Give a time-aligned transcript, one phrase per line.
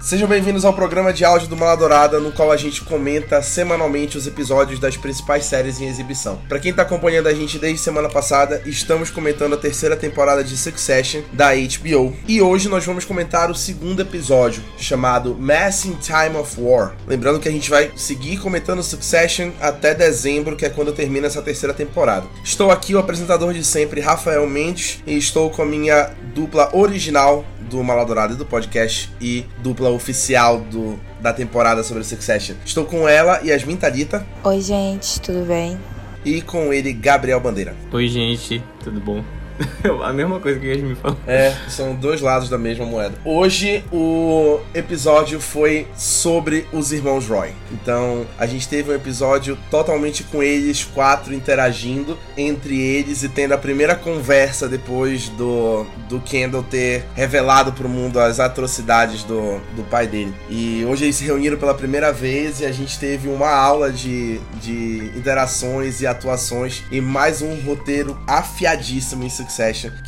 [0.00, 4.26] Sejam bem-vindos ao programa de áudio do Maladourada, no qual a gente comenta semanalmente os
[4.26, 6.40] episódios das principais séries em exibição.
[6.48, 10.56] Para quem tá acompanhando a gente desde semana passada, estamos comentando a terceira temporada de
[10.56, 12.16] Succession da HBO.
[12.26, 16.96] E hoje nós vamos comentar o segundo episódio, chamado Mass in Time of War.
[17.06, 21.42] Lembrando que a gente vai seguir comentando Succession até dezembro, que é quando termina essa
[21.42, 22.26] terceira temporada.
[22.42, 27.44] Estou aqui, o apresentador de sempre, Rafael Mendes, e estou com a minha dupla original
[27.70, 32.56] do Maladourado e do podcast e dupla oficial do, da temporada sobre Succession.
[32.64, 34.26] Estou com ela, Yasmin Tadita.
[34.42, 35.78] Oi, gente, tudo bem?
[36.24, 37.74] E com ele, Gabriel Bandeira.
[37.92, 39.24] Oi, gente, tudo bom?
[40.04, 41.16] a mesma coisa que eles me falam.
[41.26, 43.14] É, são dois lados da mesma moeda.
[43.24, 47.50] Hoje o episódio foi sobre os irmãos Roy.
[47.72, 53.52] Então a gente teve um episódio totalmente com eles quatro interagindo entre eles e tendo
[53.52, 59.82] a primeira conversa depois do, do Kendall ter revelado pro mundo as atrocidades do, do
[59.90, 60.34] pai dele.
[60.48, 64.40] E hoje eles se reuniram pela primeira vez e a gente teve uma aula de,
[64.60, 69.49] de interações e atuações e mais um roteiro afiadíssimo em Succession,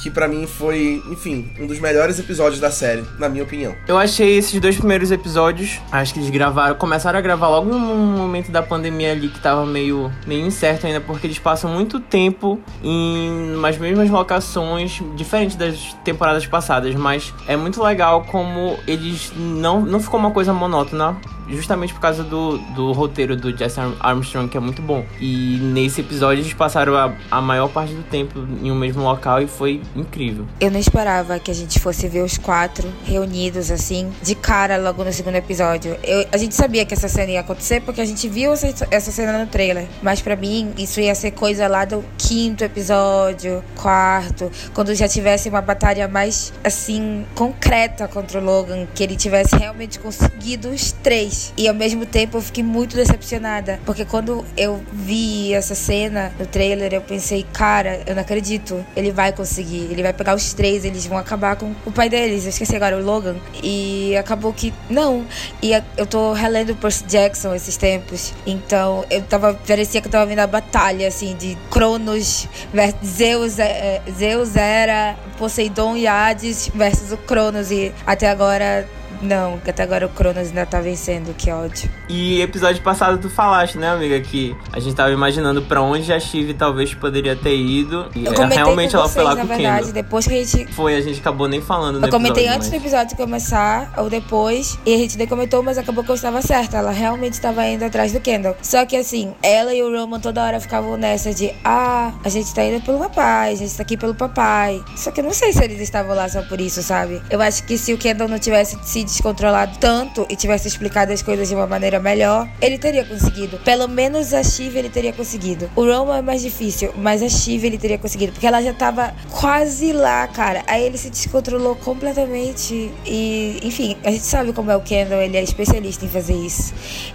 [0.00, 3.74] que para mim foi, enfim, um dos melhores episódios da série, na minha opinião.
[3.86, 7.78] Eu achei esses dois primeiros episódios, acho que eles gravaram, começaram a gravar logo no
[7.78, 12.60] momento da pandemia ali que tava meio, meio incerto ainda, porque eles passam muito tempo
[12.82, 19.80] em umas mesmas locações, diferente das temporadas passadas, mas é muito legal como eles não,
[19.80, 21.16] não ficou uma coisa monótona
[21.52, 25.04] justamente por causa do, do roteiro do Jesse Armstrong, que é muito bom.
[25.20, 29.42] E nesse episódio eles passaram a, a maior parte do tempo em um mesmo local
[29.42, 30.46] e foi incrível.
[30.60, 35.04] Eu não esperava que a gente fosse ver os quatro reunidos assim, de cara logo
[35.04, 35.96] no segundo episódio.
[36.02, 39.10] Eu, a gente sabia que essa cena ia acontecer porque a gente viu essa, essa
[39.10, 39.86] cena no trailer.
[40.02, 45.48] Mas para mim, isso ia ser coisa lá do quinto episódio, quarto, quando já tivesse
[45.48, 51.41] uma batalha mais assim, concreta contra o Logan, que ele tivesse realmente conseguido os três
[51.56, 53.80] e ao mesmo tempo eu fiquei muito decepcionada.
[53.84, 58.84] Porque quando eu vi essa cena no trailer, eu pensei, cara, eu não acredito.
[58.96, 59.88] Ele vai conseguir.
[59.90, 62.44] Ele vai pegar os três, eles vão acabar com o pai deles.
[62.44, 63.36] Eu esqueci agora, o Logan.
[63.62, 65.24] E acabou que não.
[65.62, 68.32] E eu tô relendo Percy Jackson esses tempos.
[68.46, 69.54] Então eu tava.
[69.54, 73.58] Parecia que eu tava vendo a batalha, assim, de Cronos versus Zeus.
[73.58, 77.70] É, é, Zeus era Poseidon e Hades versus o Cronos.
[77.70, 78.86] E até agora
[79.22, 81.88] não, até agora o Cronos ainda tá vencendo, que ódio.
[82.08, 86.18] E episódio passado tu falaste, né, amiga, que a gente tava imaginando pra onde a
[86.18, 88.08] Chive talvez poderia ter ido.
[88.14, 89.92] E eu realmente ela foi lá na com verdade, Kendall.
[89.92, 90.72] depois que a gente.
[90.72, 92.08] Foi, a gente acabou nem falando, né?
[92.08, 92.70] Eu comentei antes mas...
[92.70, 96.42] do episódio começar, ou depois, e a gente nem comentou, mas acabou que eu estava
[96.42, 96.78] certa.
[96.78, 98.56] Ela realmente estava indo atrás do Kendall.
[98.60, 102.52] Só que assim, ela e o Roman toda hora ficavam nessa de ah, a gente
[102.52, 104.82] tá indo pelo papai, a gente tá aqui pelo papai.
[104.96, 107.22] Só que eu não sei se eles estavam lá só por isso, sabe?
[107.30, 111.22] Eu acho que se o Kendall não tivesse se descontrolado tanto e tivesse explicado as
[111.22, 113.58] coisas de uma maneira melhor, ele teria conseguido.
[113.58, 115.70] Pelo menos a Shiva ele teria conseguido.
[115.76, 119.14] O Roman é mais difícil, mas a Shiva ele teria conseguido, porque ela já tava
[119.30, 120.62] quase lá, cara.
[120.66, 125.36] Aí ele se descontrolou completamente e, enfim, a gente sabe como é o Kendall, ele
[125.36, 126.72] é especialista em fazer isso.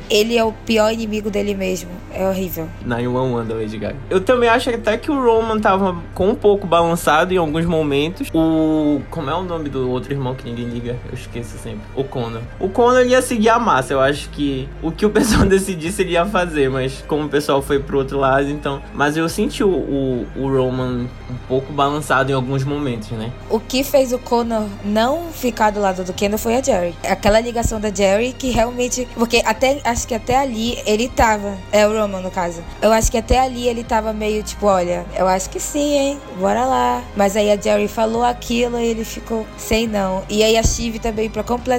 [0.09, 1.89] Ele é o pior inimigo dele mesmo.
[2.13, 2.69] É horrível.
[2.85, 3.97] 911 da Lady Gaga.
[4.09, 8.29] Eu também acho até que o Roman tava com um pouco balançado em alguns momentos.
[8.33, 9.01] O.
[9.09, 10.97] Como é o nome do outro irmão que ninguém liga?
[11.07, 11.86] Eu esqueço sempre.
[11.95, 12.41] O Conan.
[12.59, 13.93] O Conan ia seguir a massa.
[13.93, 17.61] Eu acho que o que o pessoal decidisse ele ia fazer, mas como o pessoal
[17.61, 18.81] foi pro outro lado, então.
[18.93, 23.31] Mas eu senti o, o, o Roman um pouco balançado em alguns momentos, né?
[23.49, 26.95] O que fez o Conan não ficar do lado do Kendall foi a Jerry.
[27.07, 29.07] Aquela ligação da Jerry que realmente.
[29.15, 31.57] Porque até acho que até ali ele tava.
[31.71, 32.63] É o Roman, no caso.
[32.81, 36.19] Eu acho que até ali ele tava meio tipo, olha, eu acho que sim, hein?
[36.39, 37.01] Bora lá.
[37.15, 40.23] Mas aí a Jerry falou aquilo e ele ficou sem não.
[40.29, 41.76] E aí a Shiv também, pra completar,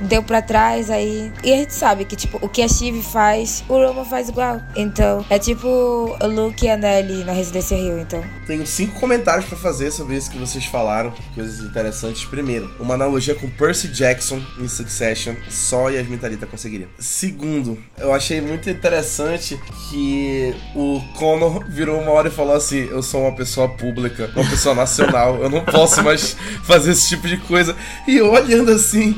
[0.00, 1.32] deu pra trás aí.
[1.42, 4.60] E a gente sabe que, tipo, o que a Shiv faz, o Roman faz igual.
[4.76, 8.22] Então, é tipo o Luke e a Nelly na Residência Rio, então.
[8.46, 11.12] Tenho cinco comentários para fazer sobre isso que vocês falaram.
[11.34, 12.24] Coisas interessantes.
[12.24, 15.34] Primeiro, uma analogia com Percy Jackson em Succession.
[15.48, 16.88] Só Yasmin Talita conseguiria.
[16.98, 19.58] Segundo, eu achei muito interessante
[19.90, 24.48] que o Connor virou uma hora e falou assim: Eu sou uma pessoa pública, uma
[24.48, 27.76] pessoa nacional, eu não posso mais fazer esse tipo de coisa.
[28.06, 29.17] E olhando assim,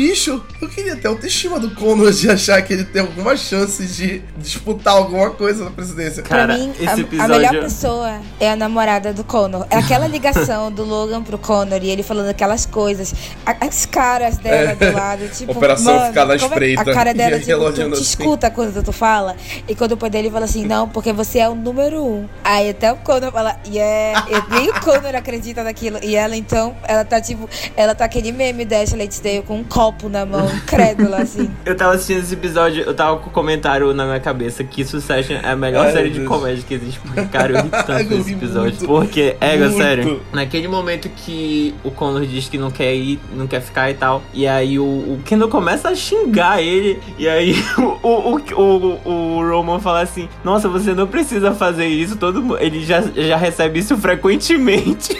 [0.00, 4.22] bicho, eu queria ter autoestima do Conor de achar que ele tem alguma chance de
[4.38, 6.22] disputar alguma coisa na presidência.
[6.22, 7.22] Cara, pra mim, a, episódio...
[7.22, 9.66] a, melhor pessoa é a namorada do Conor.
[9.68, 13.14] É aquela ligação do Logan pro Conor e ele falando aquelas coisas.
[13.44, 14.74] As caras dela é.
[14.74, 15.52] do lado, tipo.
[15.52, 16.80] Operação mano, ficar na é espreita.
[16.80, 16.90] É?
[16.90, 18.02] A cara dela, tipo, tu assim.
[18.02, 19.36] escuta quando tu fala.
[19.68, 22.26] E quando o pai dele fala assim, não, porque você é o número um.
[22.42, 24.24] Aí até o Conor fala, yeah.
[24.48, 25.98] Nem o Conor acredita naquilo.
[26.02, 27.48] E ela, então, ela tá tipo.
[27.76, 31.50] Ela tá aquele meme da Ashley Tisdale com um copo na mão, crédula, assim.
[31.64, 34.84] Eu tava assistindo esse episódio, eu tava com o um comentário na minha cabeça que
[34.84, 37.00] Succession é a melhor Ai, série de comédia que existe.
[37.00, 38.76] Porque, cara, eu ri tanto nesse episódio.
[38.76, 43.46] Muito, porque, é, sério, naquele momento que o Connor diz que não quer ir, não
[43.46, 47.56] quer ficar e tal, e aí o, o Kendall começa a xingar ele, e aí
[48.02, 52.84] o, o, o, o, Roman fala assim: Nossa, você não precisa fazer isso, todo ele
[52.84, 55.16] já, já recebe isso frequentemente.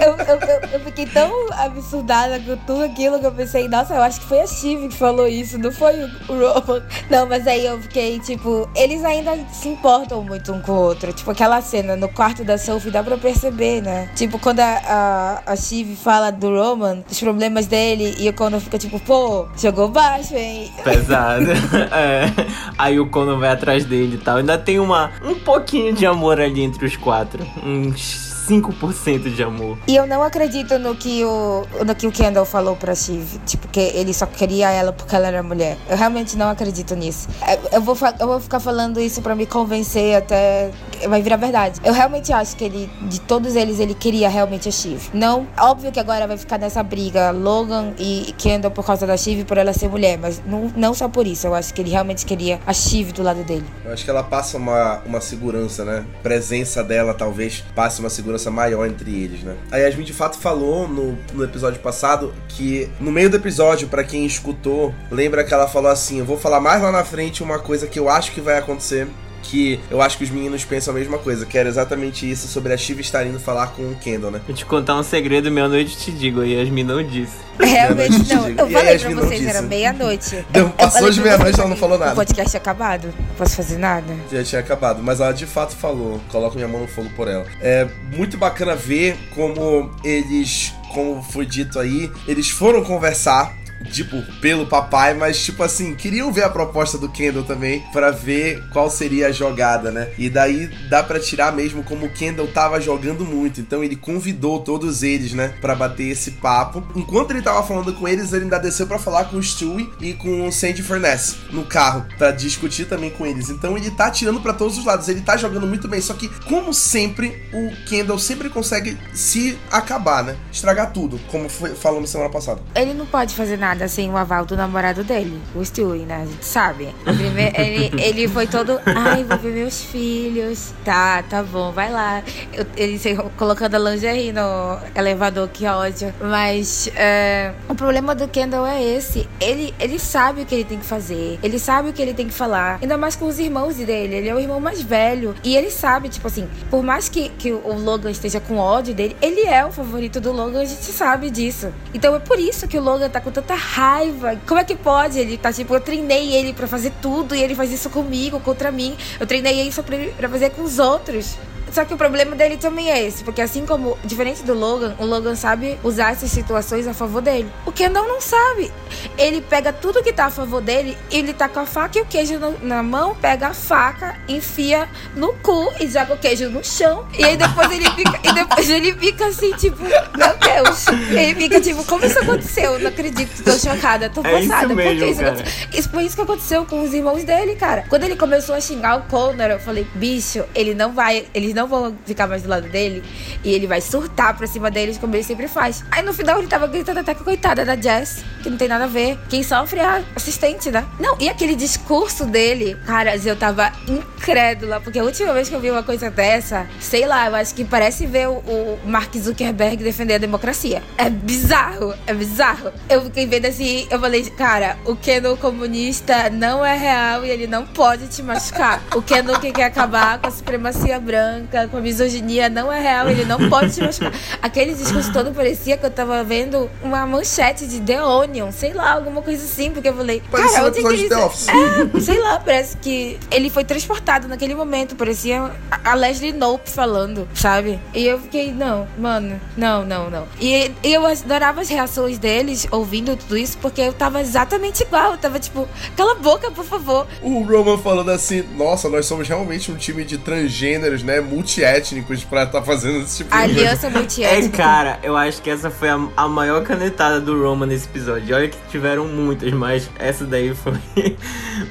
[0.00, 4.20] Eu, eu, eu, fiquei tão absurdada com tudo aquilo que eu pensei, nossa, eu acho
[4.20, 6.82] que foi a Steve que falou isso, não foi o, Roman.
[7.10, 11.12] Não, mas aí eu fiquei, tipo, eles ainda se importam muito um com o outro.
[11.12, 14.08] Tipo, aquela cena no quarto da Sophie dá pra perceber, né?
[14.14, 18.60] Tipo, quando a, a, a Steve fala do Roman, dos problemas dele, e o Conor
[18.60, 20.70] fica tipo, pô, jogou baixo, hein?
[20.82, 21.46] Pesado.
[21.92, 22.30] é.
[22.78, 24.38] Aí o Conor vai atrás dele e tal.
[24.38, 27.46] Ainda tem uma, um pouquinho de amor ali entre os quatro.
[27.62, 29.78] Uns 5% de amor.
[29.86, 33.38] E eu não acredito no que o, no que o Kendall falou pra Shiv.
[33.46, 35.76] Tipo, que ele só queria ela porque ela era mulher.
[35.88, 37.28] Eu realmente não acredito nisso.
[37.46, 40.70] É, eu vou, eu vou ficar falando isso pra me convencer até.
[41.08, 41.80] Vai virar verdade.
[41.84, 45.10] Eu realmente acho que ele, de todos eles, ele queria realmente a Shiv.
[45.14, 49.44] Não, óbvio que agora vai ficar nessa briga Logan e Kendall por causa da Shiv
[49.44, 51.46] por ela ser mulher, mas não, não só por isso.
[51.46, 53.64] Eu acho que ele realmente queria a Shiv do lado dele.
[53.84, 56.04] Eu acho que ela passa uma, uma segurança, né?
[56.22, 59.56] Presença dela talvez passe uma segurança maior entre eles, né?
[59.70, 64.04] A Yasmin de fato falou no, no episódio passado que no meio do episódio, para
[64.04, 67.58] quem escutou, lembra que ela falou assim: Eu vou falar mais lá na frente uma
[67.58, 69.08] coisa que eu acho que vai acontecer
[69.50, 72.72] que eu acho que os meninos pensam a mesma coisa, que era exatamente isso sobre
[72.72, 74.40] a Shiva estar indo falar com o Kendall, né?
[74.46, 77.38] Vou te contar um segredo, meia-noite te digo, e Yasmin não disse.
[77.58, 78.48] Realmente não.
[78.48, 80.44] Eu falei pra vocês, era meia-noite.
[80.78, 82.12] Passou de meia-noite ela não falou nada.
[82.12, 84.14] O podcast tinha acabado, não posso fazer nada.
[84.30, 87.44] Já tinha acabado, mas ela de fato falou, coloco minha mão no fogo por ela.
[87.60, 93.56] É muito bacana ver como eles como foi dito aí, eles foram conversar
[93.92, 98.62] tipo, pelo papai, mas, tipo assim, queriam ver a proposta do Kendall também para ver
[98.72, 100.10] qual seria a jogada, né?
[100.18, 103.60] E daí dá para tirar mesmo como o Kendall tava jogando muito.
[103.60, 106.82] Então ele convidou todos eles, né, para bater esse papo.
[106.94, 110.12] Enquanto ele tava falando com eles, ele ainda desceu para falar com o Stewie e
[110.14, 113.48] com o Sandy Furness no carro para discutir também com eles.
[113.48, 116.00] Então ele tá tirando para todos os lados, ele tá jogando muito bem.
[116.00, 120.36] Só que, como sempre, o Kendall sempre consegue se acabar, né?
[120.52, 122.60] Estragar tudo, como foi, falamos semana passada.
[122.74, 126.22] Ele não pode fazer nada nada sem o aval do namorado dele, o Stewie, né?
[126.22, 126.92] A gente sabe.
[127.06, 130.72] Ele, ele foi todo, ai, vou ver meus filhos.
[130.84, 132.22] Tá, tá bom, vai lá.
[132.52, 132.98] Eu, ele
[133.36, 136.12] colocando a lingerie no elevador, que ódio.
[136.20, 139.28] Mas é, o problema do Kendall é esse.
[139.40, 141.38] Ele, ele sabe o que ele tem que fazer.
[141.42, 142.78] Ele sabe o que ele tem que falar.
[142.82, 144.16] Ainda mais com os irmãos dele.
[144.16, 145.34] Ele é o irmão mais velho.
[145.44, 149.16] E ele sabe, tipo assim, por mais que, que o Logan esteja com ódio dele,
[149.22, 151.72] ele é o favorito do Logan, a gente sabe disso.
[151.94, 154.40] Então é por isso que o Logan tá com tanta raiva.
[154.46, 155.18] Como é que pode?
[155.18, 158.72] Ele tá tipo, eu treinei ele para fazer tudo e ele faz isso comigo, contra
[158.72, 158.96] mim.
[159.18, 161.36] Eu treinei ele só pra, fazer com os outros.
[161.72, 165.04] Só que o problema dele também é esse, porque assim como, diferente do Logan, o
[165.04, 167.50] Logan sabe usar essas situações a favor dele.
[167.64, 168.72] O Kendall não sabe.
[169.16, 172.06] Ele pega tudo que tá a favor dele, ele tá com a faca e o
[172.06, 176.64] queijo no, na mão, pega a faca, enfia no cu e joga o queijo no
[176.64, 177.06] chão.
[177.16, 180.86] E aí depois ele fica, e depois ele fica assim, tipo, meu Deus.
[181.10, 182.78] Ele fica tipo, como isso aconteceu?
[182.78, 184.66] Não acredito, tô chocada, tô é passada.
[184.66, 187.84] Isso mesmo, isso, isso foi isso que aconteceu com os irmãos dele, cara.
[187.88, 191.59] Quando ele começou a xingar o Connor, eu falei, bicho, ele não vai, eles não
[191.60, 193.02] não vão ficar mais do lado dele.
[193.44, 195.84] E ele vai surtar pra cima deles, como ele sempre faz.
[195.90, 198.84] Aí no final ele tava gritando até a coitada da Jess, que não tem nada
[198.84, 199.18] a ver.
[199.28, 200.86] Quem sofre é a assistente, né?
[200.98, 205.60] Não, e aquele discurso dele, cara, eu tava incrédula, porque a última vez que eu
[205.60, 210.14] vi uma coisa dessa, sei lá, eu acho que parece ver o, Mark Zuckerberg defender
[210.14, 210.82] a democracia.
[210.96, 212.72] É bizarro, é bizarro.
[212.88, 217.46] Eu fiquei vendo assim, eu falei, cara, o Keno comunista não é real e ele
[217.46, 218.82] não pode te machucar.
[218.94, 223.08] O Keno que quer acabar com a supremacia branca com a misoginia não é real,
[223.08, 224.12] ele não pode te machucar.
[224.40, 228.92] Aquele discurso todo parecia que eu tava vendo uma manchete de The Onion, sei lá,
[228.92, 231.14] alguma coisa assim, porque eu falei, Parecia cara, um onde é que ele...
[231.14, 231.48] Office.
[231.48, 235.50] É, sei lá, parece que ele foi transportado naquele momento, parecia
[235.84, 237.80] a Leslie Knope falando, sabe?
[237.94, 240.26] E eu fiquei, não, mano, não, não, não.
[240.40, 245.12] E, e eu adorava as reações deles ouvindo tudo isso, porque eu tava exatamente igual,
[245.12, 247.06] eu tava tipo, cala a boca, por favor.
[247.22, 251.20] O Roman falando assim, nossa, nós somos realmente um time de transgêneros, né?
[251.40, 253.60] Multiétnicos pra estar fazendo esse tipo de coisa.
[253.60, 254.56] aliança É, multiétnica.
[254.56, 258.34] cara, eu acho que essa foi a, a maior canetada do Roma nesse episódio.
[258.36, 260.72] Olha que tiveram muitas, mas essa daí foi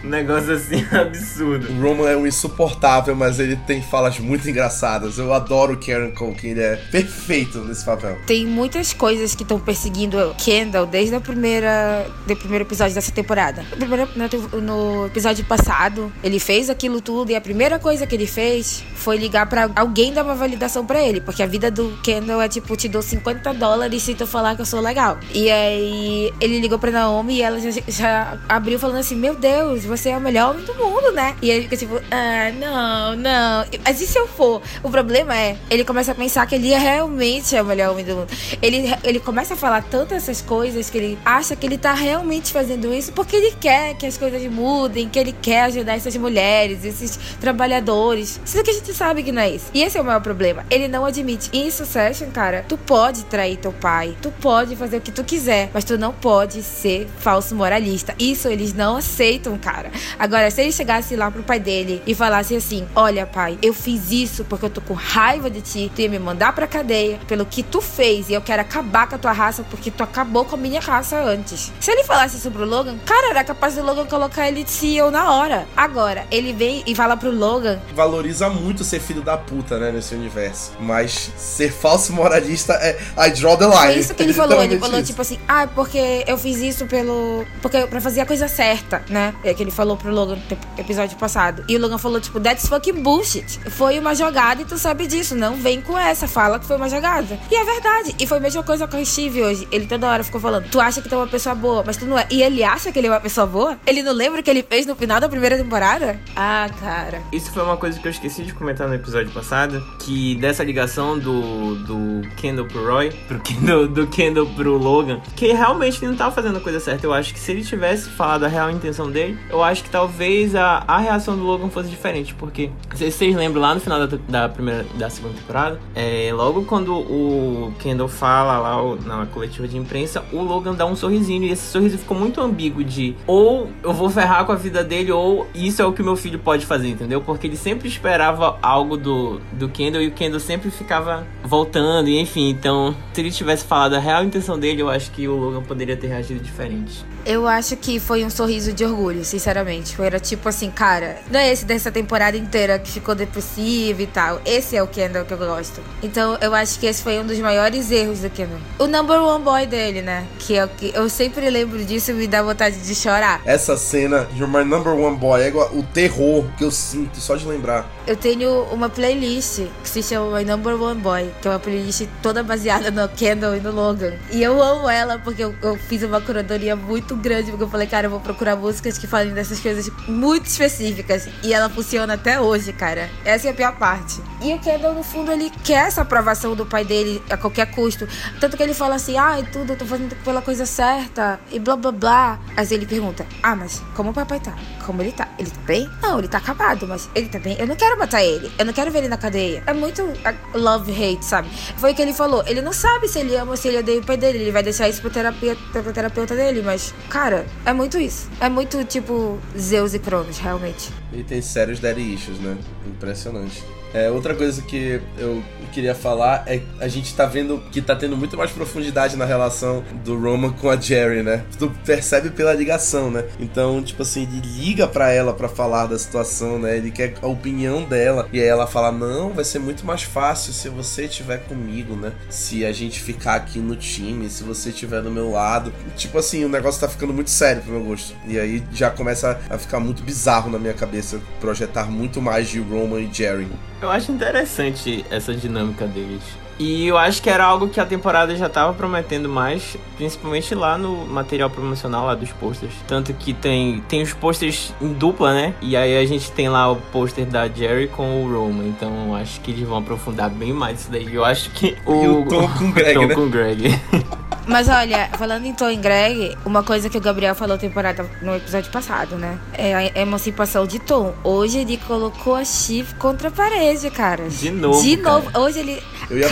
[0.04, 1.72] um negócio assim absurdo.
[1.72, 5.18] O Roman é um insuportável, mas ele tem falas muito engraçadas.
[5.18, 8.18] Eu adoro o Karen Culkin, ele é perfeito nesse papel.
[8.26, 13.12] Tem muitas coisas que estão perseguindo o Kendall desde a primeira, do primeiro episódio dessa
[13.12, 13.64] temporada.
[13.72, 18.28] No, primeiro, no, episódio passado, ele fez aquilo tudo e a primeira coisa que ele
[18.28, 22.42] fez foi ligar pra alguém dar uma validação pra ele, porque a vida do Kendall
[22.42, 25.18] é tipo, te dou 50 dólares se tu falar que eu sou legal.
[25.34, 29.86] E aí ele ligou pra Naomi e ela já, já abriu falando assim: Meu Deus,
[29.90, 31.36] você é o melhor homem do mundo, né?
[31.42, 33.66] E ele fica tipo, ah, não, não.
[33.84, 34.62] Mas e se eu for?
[34.84, 38.06] O problema é, ele começa a pensar que ele é realmente é o melhor homem
[38.06, 38.30] do mundo.
[38.62, 42.52] Ele, ele começa a falar tantas essas coisas que ele acha que ele tá realmente
[42.52, 46.86] fazendo isso porque ele quer que as coisas mudem, que ele quer ajudar essas mulheres,
[46.86, 48.40] esses trabalhadores.
[48.46, 49.66] Sendo que a gente sabe que não é isso.
[49.74, 50.66] E esse é o maior problema.
[50.70, 51.50] Ele não admite.
[51.54, 55.24] E em Succession, cara, tu pode trair teu pai, tu pode fazer o que tu
[55.24, 58.14] quiser, mas tu não pode ser falso moralista.
[58.20, 59.79] Isso eles não aceitam, cara.
[60.18, 64.12] Agora, se ele chegasse lá pro pai dele e falasse assim: Olha, pai, eu fiz
[64.12, 67.46] isso porque eu tô com raiva de ti, tu ia me mandar pra cadeia pelo
[67.46, 70.56] que tu fez e eu quero acabar com a tua raça porque tu acabou com
[70.56, 71.72] a minha raça antes.
[71.80, 75.12] Se ele falasse isso pro Logan, cara, era capaz do Logan colocar ele de CEO
[75.12, 75.68] na hora.
[75.76, 80.16] Agora, ele vem e fala pro Logan Valoriza muito ser filho da puta, né, nesse
[80.16, 80.72] universo.
[80.80, 82.98] Mas ser falso moralista é.
[83.18, 83.78] I draw the line.
[83.78, 84.64] Foi isso que ele falou.
[84.64, 85.08] Ele falou, isso.
[85.08, 87.46] tipo assim, ah, porque eu fiz isso pelo.
[87.62, 89.34] Porque pra fazer a coisa certa, né?
[89.44, 91.64] É que ele falou pro Logan no episódio passado.
[91.68, 93.60] E o Logan falou, tipo, that's fucking bullshit.
[93.70, 95.36] Foi uma jogada e tu sabe disso.
[95.36, 96.28] Não vem com essa.
[96.28, 97.40] Fala que foi uma jogada.
[97.52, 98.16] E é verdade.
[98.20, 99.68] E foi a mesma coisa com o Steve hoje.
[99.72, 102.06] Ele toda hora ficou falando, tu acha que tu é uma pessoa boa, mas tu
[102.06, 102.28] não é.
[102.32, 103.78] E ele acha que ele é uma pessoa boa?
[103.86, 106.20] Ele não lembra o que ele fez no final da primeira temporada?
[106.36, 107.22] Ah, cara.
[107.32, 111.20] Isso foi uma coisa que eu esqueci de comentar no episódio passado, que dessa ligação
[111.20, 116.18] do, do Kendall pro Roy, pro Kendall, do Kendall pro Logan, que realmente ele não
[116.18, 117.06] tava fazendo a coisa certa.
[117.06, 120.56] Eu acho que se ele tivesse falado a real intenção dele, eu acho que talvez
[120.56, 124.18] a, a reação do Logan fosse diferente, porque se vocês lembram lá no final da,
[124.28, 129.68] da primeira, da segunda temporada, é, logo quando o Kendall fala lá o- na coletiva
[129.68, 133.70] de imprensa, o Logan dá um sorrisinho e esse sorriso ficou muito ambíguo de ou
[133.84, 136.66] eu vou ferrar com a vida dele ou isso é o que meu filho pode
[136.66, 137.22] fazer, entendeu?
[137.22, 142.20] Porque ele sempre esperava algo do, do Kendall e o Kendall sempre ficava voltando e
[142.20, 145.62] enfim, então se ele tivesse falado a real intenção dele, eu acho que o Logan
[145.64, 147.04] poderia ter reagido diferente.
[147.30, 149.96] Eu acho que foi um sorriso de orgulho, sinceramente.
[149.96, 154.08] Foi, era tipo assim, cara, não é esse dessa temporada inteira que ficou depressivo e
[154.08, 154.42] tal.
[154.44, 155.80] Esse é o Kendall que eu gosto.
[156.02, 158.58] Então eu acho que esse foi um dos maiores erros do Kendall.
[158.80, 160.26] O number one boy dele, né?
[160.40, 163.44] Que é o que eu sempre lembro disso e me dá vontade de chorar.
[163.46, 167.46] Essa cena, You're My Number One Boy, é o terror que eu sinto só de
[167.46, 167.88] lembrar.
[168.08, 172.08] Eu tenho uma playlist que se chama My Number One Boy, que é uma playlist
[172.24, 174.14] toda baseada no Kendall e no Logan.
[174.32, 177.88] E eu amo ela porque eu, eu fiz uma curadoria muito grande, porque eu falei,
[177.88, 181.28] cara, eu vou procurar músicas que falem dessas coisas muito específicas.
[181.44, 183.10] E ela funciona até hoje, cara.
[183.24, 184.22] Essa é a pior parte.
[184.42, 188.08] E o Kendall, no fundo, ele quer essa aprovação do pai dele a qualquer custo.
[188.40, 191.76] Tanto que ele fala assim, ai, tudo, eu tô fazendo pela coisa certa, e blá
[191.76, 192.40] blá blá.
[192.56, 194.54] Mas ele pergunta, ah, mas como o papai tá?
[194.90, 195.28] Como ele tá?
[195.38, 195.88] Ele tá bem?
[196.02, 197.56] Não, ele tá acabado, mas ele tá bem.
[197.60, 198.52] Eu não quero matar ele.
[198.58, 199.62] Eu não quero ver ele na cadeia.
[199.68, 201.48] É muito ah, love-hate, sabe?
[201.78, 202.44] Foi o que ele falou.
[202.48, 204.40] Ele não sabe se ele ama ou se ele odeia o pai dele.
[204.40, 206.64] Ele vai deixar isso pro terapeuta, pro terapeuta dele.
[206.64, 208.32] Mas, cara, é muito isso.
[208.42, 210.92] É muito, tipo, Zeus e Cronos, realmente.
[211.12, 212.58] E tem sérios daddy issues, né?
[212.88, 213.64] Impressionante.
[213.94, 218.16] É, outra coisa que eu queria falar é a gente tá vendo que tá tendo
[218.16, 221.44] muito mais profundidade na relação do Roman com a Jerry, né?
[221.58, 223.26] Tu percebe pela ligação, né?
[223.40, 226.78] Então, tipo assim, ele liga pra ela pra falar da situação, né?
[226.78, 228.28] Ele quer a opinião dela.
[228.32, 232.12] E aí ela fala: Não, vai ser muito mais fácil se você estiver comigo, né?
[232.30, 235.74] Se a gente ficar aqui no time, se você estiver do meu lado.
[235.96, 238.16] Tipo assim, o negócio tá ficando muito sério pro meu gosto.
[238.28, 242.50] E aí já começa a ficar muito bizarro na minha cabeça cabeça projetar muito mais
[242.50, 243.48] de Roman e Jerry.
[243.82, 246.22] Eu acho interessante essa dinâmica deles.
[246.60, 250.78] E eu acho que era algo que a temporada já estava prometendo mais, principalmente lá
[250.78, 252.74] no material promocional lá dos posters.
[252.86, 255.54] Tanto que tem, tem os posters em dupla, né?
[255.62, 258.66] E aí a gente tem lá o pôster da Jerry com o Roman.
[258.66, 261.16] Então acho que eles vão aprofundar bem mais isso daí.
[261.16, 262.04] Eu acho que o.
[262.04, 263.16] E o Tom com o Greg, Tom né?
[263.16, 263.80] com o Greg.
[264.50, 268.36] Mas olha, falando em Tom e Greg, uma coisa que o Gabriel falou temporada no
[268.36, 269.38] episódio passado, né?
[269.54, 271.14] É a emancipação de Tom.
[271.24, 274.28] Hoje ele colocou a Shiv contra a parede, cara.
[274.28, 274.82] De novo.
[274.82, 275.30] De novo.
[275.32, 275.40] Cara.
[275.40, 275.84] Hoje ele.
[276.10, 276.28] Eu ia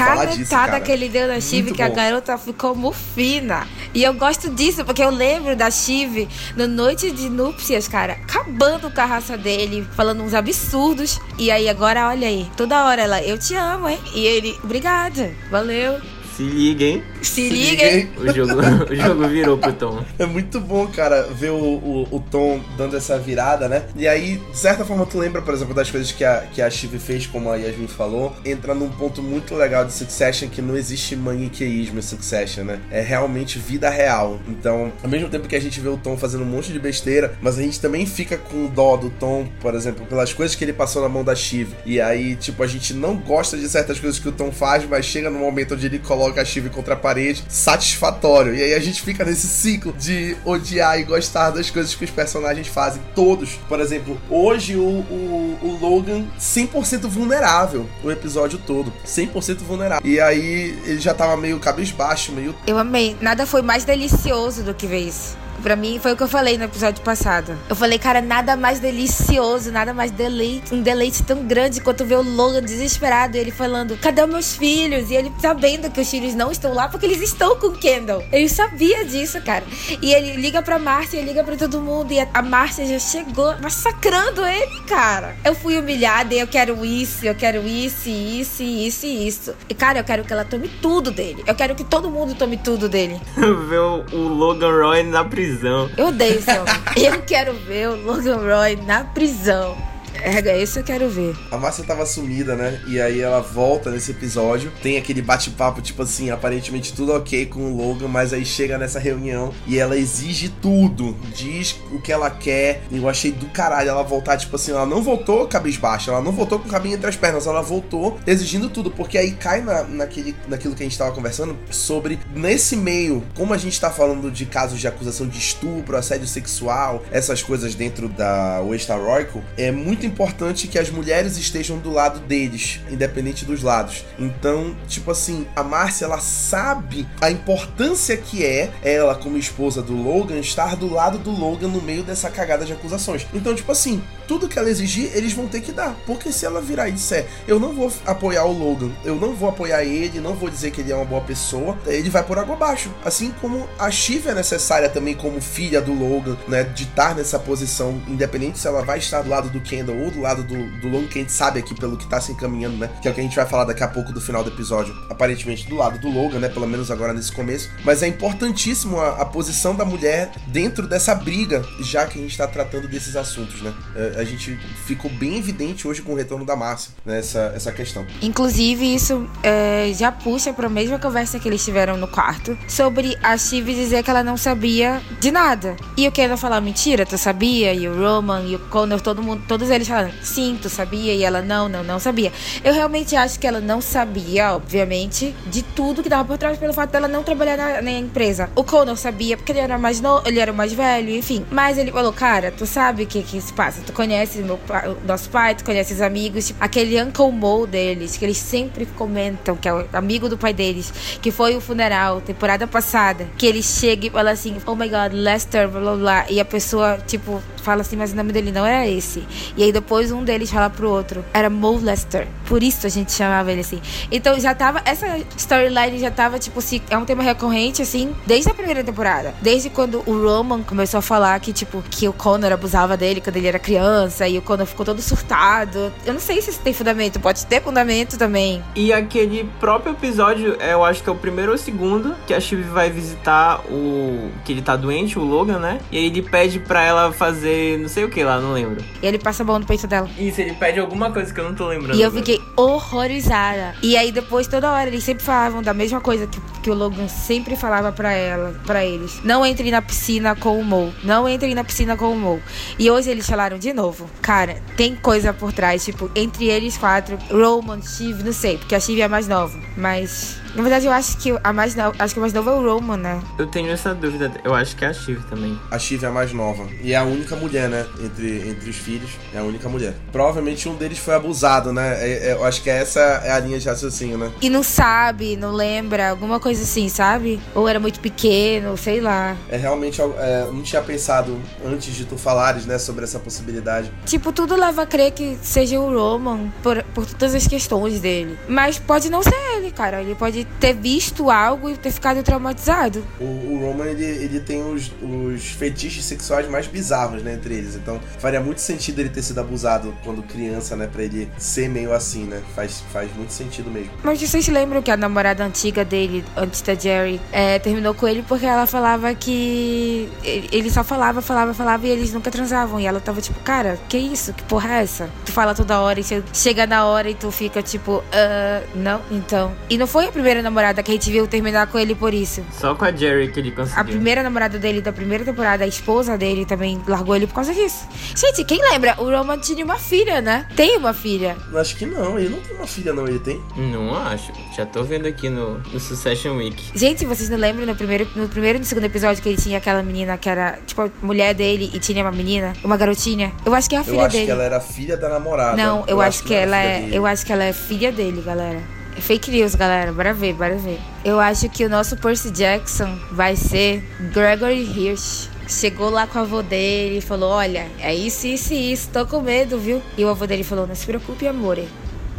[0.72, 0.80] cara.
[0.80, 3.68] que ele deu na Shiv, que a garota ficou mufina.
[3.94, 8.92] E eu gosto disso, porque eu lembro da Shiv na noite de núpcias, cara, acabando
[8.92, 11.20] com a raça dele, falando uns absurdos.
[11.38, 14.00] E aí agora, olha aí, toda hora ela, eu te amo, hein?
[14.14, 16.00] E ele, obrigada, valeu.
[16.36, 17.04] Se liga, hein?
[17.28, 18.10] Se, Se liga, hein?
[18.18, 18.54] O jogo,
[18.92, 20.04] o jogo virou pro Tom.
[20.18, 23.84] É muito bom, cara, ver o, o, o, Tom dando essa virada, né?
[23.96, 26.70] E aí, de certa forma, tu lembra, por exemplo, das coisas que a, que a
[26.70, 30.76] Shiv fez, como a Yasmin falou, entra num ponto muito legal de Succession que não
[30.76, 32.80] existe maniqueísmo em Succession, né?
[32.90, 34.40] É realmente vida real.
[34.48, 37.36] Então, ao mesmo tempo que a gente vê o Tom fazendo um monte de besteira,
[37.42, 40.74] mas a gente também fica com dó do Tom, por exemplo, pelas coisas que ele
[40.74, 41.70] passou na mão da Shiv.
[41.86, 45.06] E aí, tipo, a gente não gosta de certas coisas que o Tom faz, mas
[45.06, 47.17] chega no momento onde ele coloca a Shiv contra a parede,
[47.50, 48.56] satisfatório.
[48.56, 52.12] E aí a gente fica nesse ciclo de odiar e gostar das coisas que os
[52.12, 53.02] personagens fazem.
[53.16, 53.60] Todos.
[53.68, 58.92] Por exemplo, hoje o, o, o Logan 100% vulnerável o episódio todo.
[59.06, 60.10] 100% vulnerável.
[60.10, 62.56] E aí ele já tava meio cabisbaixo, meio.
[62.66, 63.16] Eu amei.
[63.22, 65.38] Nada foi mais delicioso do que ver isso.
[65.62, 67.58] Pra mim, foi o que eu falei no episódio passado.
[67.68, 72.16] Eu falei, cara, nada mais delicioso, nada mais deleite, um deleite tão grande quanto ver
[72.16, 75.10] o Logan desesperado ele falando, cadê os meus filhos?
[75.10, 78.24] E ele sabendo que os filhos não estão lá porque eles estão com o Kendall.
[78.32, 79.64] Ele sabia disso, cara.
[80.02, 84.46] E ele liga pra Márcia, liga pra todo mundo e a Márcia já chegou massacrando
[84.46, 85.36] ele, cara.
[85.44, 89.56] Eu fui humilhada e eu quero isso, eu quero isso, isso, isso e isso.
[89.68, 91.44] E, cara, eu quero que ela tome tudo dele.
[91.46, 93.20] Eu quero que todo mundo tome tudo dele.
[93.68, 95.90] ver o Logan Roy na prisão prisão.
[95.96, 96.74] Eu odeio esse homem.
[96.98, 99.78] eu quero ver o Logan Roy na prisão.
[100.24, 101.36] É, isso eu quero ver.
[101.52, 102.82] A Márcia tava sumida, né?
[102.88, 104.72] E aí ela volta nesse episódio.
[104.82, 109.00] Tem aquele bate-papo, tipo assim, aparentemente tudo ok com o Logan, mas aí chega nessa
[109.00, 111.16] reunião e ela exige tudo.
[111.36, 112.84] Diz o que ela quer.
[112.92, 116.32] E eu achei do caralho ela voltar, tipo assim, ela não voltou cabisbaixa, ela não
[116.32, 118.92] voltou com o cabinho entre as pernas, ela voltou exigindo tudo.
[118.92, 123.54] Porque aí cai na, naquele, naquilo que a gente tava conversando sobre, nesse meio, como
[123.54, 128.08] a gente tá falando de casos de acusação de estupro, assédio sexual, essas coisas dentro
[128.08, 129.72] da West Royal, é
[130.08, 134.04] importante que as mulheres estejam do lado deles, independente dos lados.
[134.18, 139.94] Então, tipo assim, a Márcia ela sabe a importância que é ela, como esposa do
[139.94, 143.28] Logan, estar do lado do Logan no meio dessa cagada de acusações.
[143.34, 145.96] Então, tipo assim, tudo que ela exigir, eles vão ter que dar.
[146.06, 149.50] Porque se ela virar e disser, eu não vou apoiar o Logan, eu não vou
[149.50, 152.56] apoiar ele, não vou dizer que ele é uma boa pessoa, ele vai por água
[152.56, 152.92] abaixo.
[153.04, 157.40] Assim como a Shiva é necessária também como filha do Logan, né, de estar nessa
[157.40, 160.88] posição, independente se ela vai estar do lado do Kendall ou do lado do, do
[160.88, 162.90] Logan, que a gente sabe aqui pelo que tá se encaminhando, né?
[163.02, 164.96] Que é o que a gente vai falar daqui a pouco do final do episódio.
[165.10, 166.50] Aparentemente do lado do Logan, né?
[166.50, 167.70] Pelo menos agora nesse começo.
[167.84, 172.38] Mas é importantíssimo a, a posição da mulher dentro dessa briga, já que a gente
[172.38, 173.74] tá tratando desses assuntos, né?
[173.96, 177.20] É, a gente ficou bem evidente hoje com o retorno da Márcia, né?
[177.20, 178.06] Essa, questão.
[178.22, 183.38] Inclusive, isso é, já puxa pra mesma conversa que eles tiveram no quarto sobre a
[183.38, 185.76] Shiv dizer que ela não sabia de nada.
[185.96, 187.74] E o Kendall falar, mentira, tu sabia?
[187.74, 191.14] E o Roman e o Connor, todo mundo, todos eles falando, sim, tu sabia?
[191.14, 192.32] E ela, não, não, não sabia.
[192.64, 196.74] Eu realmente acho que ela não sabia, obviamente, de tudo que dava por trás pelo
[196.74, 198.50] fato dela não trabalhar na, na empresa.
[198.56, 201.46] O Connor sabia porque ele era mais novo, ele era mais velho, enfim.
[201.52, 203.82] Mas ele falou, cara, tu sabe o que que se passa?
[203.86, 208.16] Tu conhece meu, o nosso pai, tu conhece os amigos, tipo, aquele Uncle Mo deles,
[208.16, 212.22] que eles sempre comentam, que é o amigo do pai deles, que foi o funeral,
[212.22, 216.26] temporada passada, que ele chega e fala assim, oh my god, Lester, blá blá blá,
[216.30, 219.26] e a pessoa, tipo, fala assim, mas o nome dele não era esse.
[219.58, 222.28] E aí depois um deles fala pro outro, era Mo Lester.
[222.46, 223.82] Por isso a gente chamava ele assim.
[224.10, 228.50] Então já tava, essa storyline já tava, tipo, se é um tema recorrente, assim, desde
[228.50, 229.34] a primeira temporada.
[229.42, 233.36] Desde quando o Roman começou a falar que, tipo, que o Connor abusava dele quando
[233.36, 233.97] ele era criança
[234.28, 235.92] e o ficou todo surtado.
[236.06, 238.62] Eu não sei se isso tem fundamento, pode ter fundamento também.
[238.76, 242.40] E aquele próprio episódio, eu acho que é o primeiro ou o segundo, que a
[242.40, 244.30] Shiv vai visitar o.
[244.46, 245.80] que ele tá doente, o Logan, né?
[245.92, 248.84] E aí ele pede pra ela fazer não sei o que lá, não lembro.
[249.02, 250.10] E ele passa a mão no peito dela.
[250.18, 251.98] Isso, ele pede alguma coisa que eu não tô lembrando.
[251.98, 253.76] E eu fiquei horrorizada.
[253.82, 257.08] E aí depois, toda hora, eles sempre falavam da mesma coisa que, que o Logan
[257.08, 259.22] sempre falava pra ela, para eles.
[259.24, 260.94] Não entre na piscina com o Mo.
[261.04, 262.42] Não entre na piscina com o Mo.
[262.78, 264.10] E hoje eles falaram de novo novo.
[264.22, 268.80] Cara, tem coisa por trás, tipo, entre eles quatro, Roman, Steve, não sei, porque a
[268.80, 269.58] Steve é mais nova.
[269.76, 272.54] Mas na verdade, eu acho que a mais nova, acho que a mais nova é
[272.56, 273.22] o Roman, né?
[273.38, 274.32] Eu tenho essa dúvida.
[274.44, 275.56] Eu acho que é a Shiv também.
[275.70, 276.68] A Shiv é a mais nova.
[276.82, 277.86] E é a única mulher, né?
[278.04, 279.12] Entre, entre os filhos.
[279.32, 279.94] É a única mulher.
[280.12, 282.04] Provavelmente um deles foi abusado, né?
[282.04, 284.32] É, é, eu acho que essa é a linha de raciocínio, né?
[284.42, 287.40] E não sabe, não lembra, alguma coisa assim, sabe?
[287.54, 289.38] Ou era muito pequeno, sei lá.
[289.50, 290.02] É realmente.
[290.02, 292.80] É, não tinha pensado antes de tu falares, né?
[292.80, 293.77] Sobre essa possibilidade.
[294.06, 298.38] Tipo, tudo leva a crer que seja o Roman por, por todas as questões dele.
[298.48, 300.02] Mas pode não ser ele, cara.
[300.02, 303.06] Ele pode ter visto algo e ter ficado traumatizado.
[303.20, 307.76] O, o Roman, ele, ele tem os, os fetiches sexuais mais bizarros, né, entre eles.
[307.76, 311.94] Então, faria muito sentido ele ter sido abusado quando criança, né, pra ele ser meio
[311.94, 312.42] assim, né?
[312.56, 313.92] Faz, faz muito sentido mesmo.
[314.04, 318.24] Mas vocês lembram que a namorada antiga dele, antes da Jerry, é, terminou com ele
[318.28, 322.80] porque ela falava que ele só falava, falava, falava e eles nunca transavam.
[322.80, 323.57] E ela tava tipo, cara,
[323.90, 324.34] que isso?
[324.34, 325.10] Que porra é essa?
[325.26, 329.54] Tu fala toda hora e chega na hora e tu fica tipo, uh, não, então.
[329.70, 332.44] E não foi a primeira namorada que a gente viu terminar com ele por isso.
[332.52, 333.82] Só com a Jerry que ele conseguiu.
[333.82, 337.54] A primeira namorada dele da primeira temporada, a esposa dele também largou ele por causa
[337.54, 337.88] disso.
[338.16, 338.96] Gente, quem lembra?
[339.00, 340.48] O Roman tinha uma filha, né?
[340.56, 341.36] Tem uma filha.
[341.56, 343.08] Acho que não, ele não tem uma filha, não.
[343.08, 343.42] Ele tem?
[343.56, 344.32] Não acho.
[344.56, 346.72] Já tô vendo aqui no, no Succession Week.
[346.76, 349.58] Gente, vocês não lembram no primeiro, no primeiro e no segundo episódio que ele tinha
[349.58, 353.32] aquela menina que era, tipo, a mulher dele e tinha uma menina, uma garotinha?
[353.48, 354.04] Eu acho que é a filha dele.
[354.04, 355.56] Eu acho que ela era filha da namorada.
[355.56, 356.82] Não, eu, eu acho, acho, que, que ela é.
[356.82, 356.96] Dele.
[356.98, 358.62] Eu acho que ela é filha dele, galera.
[358.98, 359.94] Fake news, galera.
[359.94, 360.78] Bora ver, bora ver.
[361.06, 363.82] Eu acho que o nosso Percy Jackson vai ser
[364.14, 365.30] Gregory Hirsch.
[365.48, 369.06] Chegou lá com o avô dele e falou: Olha, é isso, isso e isso, tô
[369.06, 369.82] com medo, viu?
[369.98, 371.58] E o avô dele falou: Não se preocupe, amor.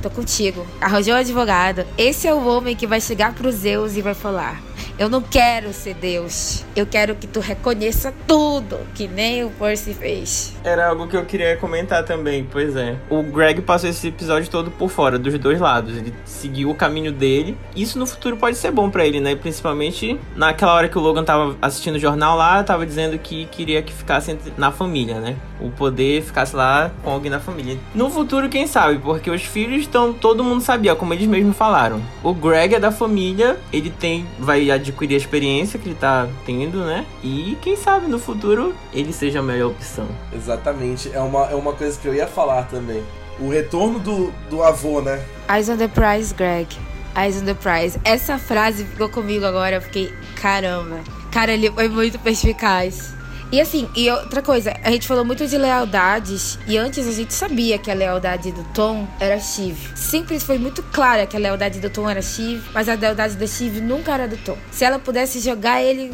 [0.00, 0.66] Tô contigo.
[0.80, 1.84] Arranjou um advogado.
[1.98, 4.62] Esse é o homem que vai chegar pro Zeus e vai falar:
[4.98, 6.64] eu não quero ser Deus.
[6.74, 10.56] Eu quero que tu reconheça tudo, que nem o Percy fez.
[10.64, 12.96] Era algo que eu queria comentar também, pois é.
[13.08, 15.96] O Greg passou esse episódio todo por fora, dos dois lados.
[15.96, 17.56] Ele seguiu o caminho dele.
[17.76, 19.36] Isso no futuro pode ser bom para ele, né?
[19.36, 23.82] Principalmente naquela hora que o Logan tava assistindo o jornal lá, tava dizendo que queria
[23.82, 25.36] que ficasse na família, né?
[25.60, 27.78] O poder ficasse lá com alguém na família.
[27.94, 28.98] No futuro, quem sabe?
[28.98, 30.12] Porque os filhos estão.
[30.12, 32.00] Todo mundo sabia, como eles mesmos falaram.
[32.22, 34.26] O Greg é da família, ele tem.
[34.38, 37.06] Vai adquirir a experiência que ele tá tendo, né?
[37.22, 40.06] E quem sabe no futuro ele seja a melhor opção.
[40.32, 41.10] Exatamente.
[41.12, 43.02] É uma, é uma coisa que eu ia falar também.
[43.40, 45.22] O retorno do, do avô, né?
[45.48, 46.76] Eyes on the prize, Greg.
[47.16, 47.98] Eyes on the prize.
[48.04, 49.76] Essa frase ficou comigo agora.
[49.76, 51.00] Eu fiquei, caramba.
[51.30, 53.14] Cara, ele foi muito perspicaz.
[53.50, 57.32] E assim, e outra coisa, a gente falou muito de lealdades e antes a gente
[57.32, 59.78] sabia que a lealdade do Tom era Steve.
[59.96, 63.46] Sempre foi muito clara que a lealdade do Tom era Steve, mas a lealdade da
[63.46, 64.56] Steve nunca era do Tom.
[64.70, 66.12] Se ela pudesse jogar ele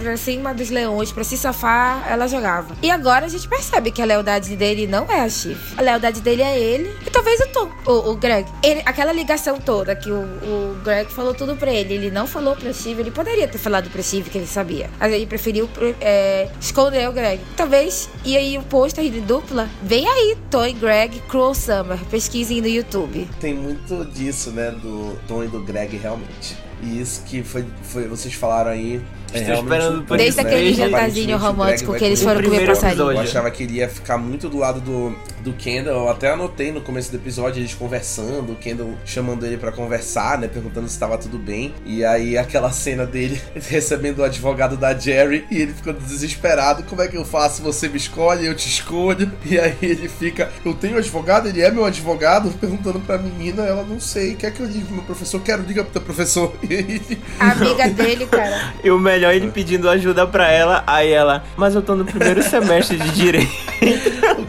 [0.00, 2.76] pra cima dos leões para se safar, ela jogava.
[2.82, 5.60] E agora a gente percebe que a lealdade dele não é a Steve.
[5.76, 8.48] A lealdade dele é ele e talvez o Tom, o, o Greg.
[8.62, 12.56] Ele, aquela ligação toda que o, o Greg falou tudo pra ele, ele não falou
[12.56, 14.90] pra Steve, ele poderia ter falado pra Steve que ele sabia.
[14.98, 15.68] Mas ele preferiu
[16.00, 17.40] é, escondeu o Greg.
[17.56, 21.98] Talvez, e aí o pôster de dupla, vem aí, Tom e Greg, Cruel Summer.
[22.10, 23.28] Pesquisem no YouTube.
[23.40, 26.56] Tem muito disso, né, do Tom e do Greg, realmente.
[26.82, 29.00] E isso que foi, foi vocês falaram aí
[29.32, 33.10] é, Estou esperando por Desde isso, aquele jantarzinho romântico que eles foram comer passarinho.
[33.10, 35.16] Eu achava que ele ia ficar muito do lado do,
[35.46, 36.04] do Kendall.
[36.04, 40.38] Eu até anotei no começo do episódio eles conversando, o Kendall chamando ele para conversar,
[40.38, 40.48] né?
[40.48, 41.72] Perguntando se estava tudo bem.
[41.84, 46.82] E aí aquela cena dele recebendo o advogado da Jerry e ele ficando desesperado.
[46.82, 47.62] Como é que eu faço?
[47.62, 49.32] Você me escolhe, eu te escolho.
[49.48, 53.84] E aí ele fica, eu tenho advogado, ele é meu advogado, perguntando pra menina, ela
[53.84, 55.40] não sei, quer que eu ligue pro meu professor?
[55.40, 56.52] Quero, liga pro teu professor.
[57.38, 58.74] A amiga dele, cara.
[58.82, 62.42] E o melhor ele pedindo ajuda pra ela, aí ela, mas eu tô no primeiro
[62.42, 63.52] semestre de direito.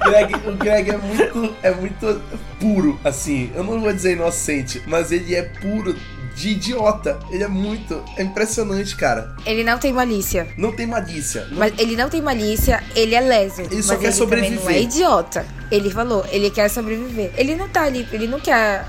[0.08, 2.22] O, Greg, o Greg é muito, é muito
[2.60, 3.52] puro, assim.
[3.56, 5.96] Eu não vou dizer inocente, mas ele é puro
[6.36, 7.20] de idiota.
[7.32, 8.04] Ele é muito.
[8.15, 9.36] É impressionante, cara.
[9.46, 10.48] Ele não tem malícia.
[10.56, 11.48] Não tem malícia.
[11.50, 11.58] Não...
[11.58, 13.62] Mas ele não tem malícia, ele é leso.
[13.62, 14.63] Ele só quer ele sobreviver.
[14.63, 15.46] não é idiota.
[15.72, 17.32] Ele falou, ele quer sobreviver.
[17.36, 18.86] Ele não tá ali, ele não quer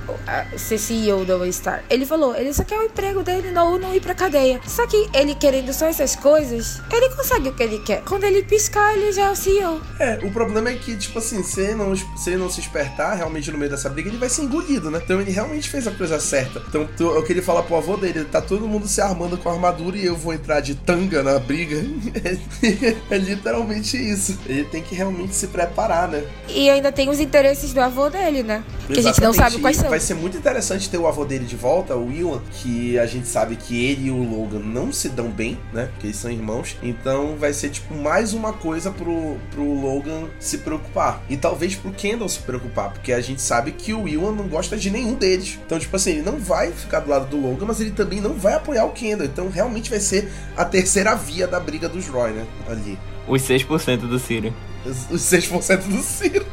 [0.57, 1.85] ser CEO da All-Star.
[1.91, 4.61] Ele falou, ele só quer o emprego dele, não, não ir pra cadeia.
[4.67, 8.03] Só que ele querendo só essas coisas, ele consegue o que ele quer.
[8.05, 9.81] Quando ele piscar, ele já é o CEO.
[9.99, 13.14] É, o problema é que, tipo assim, se ele não, se ele não se espertar
[13.14, 15.01] realmente no meio dessa briga, ele vai ser engolido, né?
[15.03, 16.62] Então ele realmente fez a coisa certa.
[16.69, 19.97] Então o que ele fala pro avô dele, tá todo mundo se armando com armadura
[19.97, 21.77] e eu vou entrar de tanga na briga.
[22.23, 24.38] é, é literalmente isso.
[24.47, 26.25] Ele tem que realmente se preparar, né?
[26.49, 28.62] E E ainda tem os interesses do avô dele, né?
[28.87, 29.88] Que a gente não sabe quais são.
[29.88, 33.26] Vai ser muito interessante ter o avô dele de volta, o Will, que a gente
[33.26, 35.88] sabe que ele e o Logan não se dão bem, né?
[35.92, 36.76] Porque eles são irmãos.
[36.83, 41.22] Então vai ser, tipo, mais uma coisa pro, pro Logan se preocupar.
[41.31, 44.76] E talvez pro Kendall se preocupar, porque a gente sabe que o Will não gosta
[44.76, 45.59] de nenhum deles.
[45.64, 48.35] Então, tipo assim, ele não vai ficar do lado do Logan, mas ele também não
[48.35, 49.26] vai apoiar o Kendall.
[49.26, 52.46] Então, realmente vai ser a terceira via da briga dos Roy, né?
[52.68, 52.98] Ali.
[53.26, 54.52] Os 6% do Ciro.
[54.88, 56.46] Os, os 6% do Ciro.